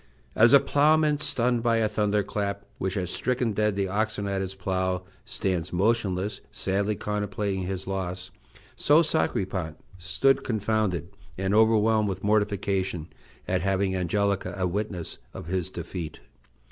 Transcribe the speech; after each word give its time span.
As 0.35 0.51
a 0.51 0.59
ploughman, 0.59 1.19
stunned 1.19 1.61
by 1.61 1.77
a 1.77 1.87
thunder 1.87 2.23
clap 2.23 2.65
which 2.79 2.95
has 2.95 3.11
stricken 3.11 3.51
dead 3.53 3.75
the 3.75 3.87
oxen 3.87 4.27
at 4.27 4.41
his 4.41 4.55
plough, 4.55 5.03
stands 5.25 5.71
motionless, 5.71 6.41
sadly 6.51 6.95
contemplating 6.95 7.65
his 7.67 7.85
loss, 7.85 8.31
so 8.75 9.03
Sacripant 9.03 9.75
stood 9.99 10.43
confounded 10.43 11.11
and 11.37 11.53
overwhelmed 11.53 12.09
with 12.09 12.23
mortification 12.23 13.09
at 13.47 13.61
having 13.61 13.95
Angelica 13.95 14.55
a 14.57 14.65
witness 14.65 15.19
of 15.35 15.45
his 15.45 15.69
defeat. 15.69 16.19